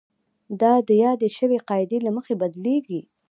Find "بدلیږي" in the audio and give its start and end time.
2.41-3.01